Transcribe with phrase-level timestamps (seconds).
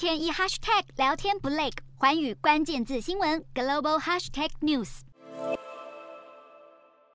[0.00, 1.68] 天一 hashtag 聊天不累，
[1.98, 5.00] 环宇关键字新闻 global hashtag news。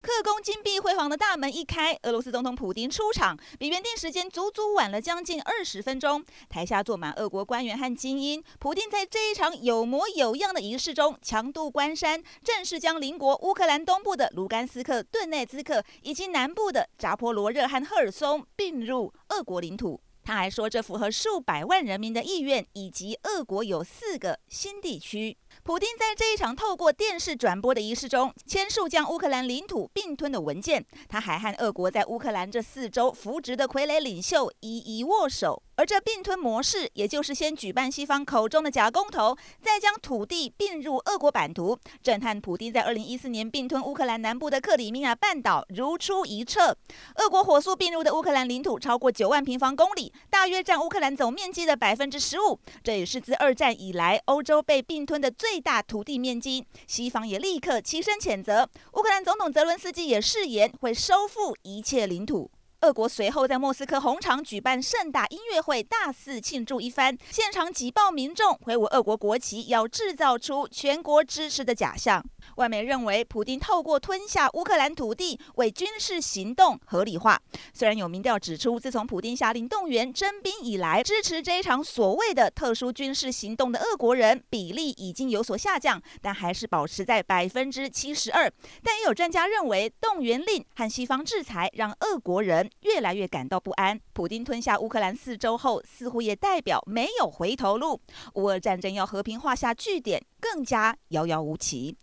[0.04, 6.24] 克宫金碧辉煌的大门一开，俄罗斯总统普丁出场，比原定时间足足晚了将近二十分钟。
[6.48, 20.00] 台下坐满俄国官员和精英，普丁在这一场有模有样的仪式中，强渡关山，正式将邻国乌克兰东部的卢甘斯克、顿内兹克以及南部的扎波罗热和赫尔松并入俄国领土。
[20.26, 25.38] 他还说，这符合数百万人民的意愿，以及俄国有四个新地区。
[25.64, 30.86] 普丁在这一场透过电视转播的仪式中，签署将乌克兰领土并吞的文件。
[31.10, 35.62] 他还和俄国在乌克兰这四周扶植的傀儡领袖一一握手。
[35.78, 41.78] 而这并吞模式，也就是先举办西方口中的假公投，再将土地并入俄国版图。
[42.02, 46.78] 正和普丁在二零一四年并吞乌克兰南部的克里米亚半岛如出一辙。
[47.16, 52.58] 俄国火速并入的乌克兰领土超过九万平方公里，大约占乌克兰总面积的百分之十五。
[52.82, 56.66] 这也是自二战以来欧洲被并吞的最大土地面积。
[56.88, 58.68] 西方也立刻齐声谴责。
[58.94, 62.50] 乌克兰总统泽伦斯基也誓言会收复一切领土。
[62.86, 72.24] 俄国随后在莫斯科红场举办盛大音乐会，大肆庆祝一番，现场挤爆民众挥舞俄国国旗，要制造出全国支持的假象。
[72.58, 77.42] 外媒认为，普丁透过吞下乌克兰土地为军事行动合理化。
[77.74, 88.48] 虽然有民调指出，自从普丁下令动员征兵以来，支持这一场所谓的特殊军事行动的俄国人比例已经有所下降，但还是保持在百分之七十二。
[88.84, 94.00] 但也有专家认为，动员令和西方制裁让俄国人越来越感到不安。
[94.14, 98.00] 普京吞下乌克兰四周后，似乎也代表没有回头路。
[98.36, 101.98] 乌俄战争要和平画下句点，更加遥遥无期。